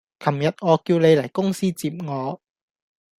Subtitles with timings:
[0.19, 2.41] 琴日我叫你嚟公司接我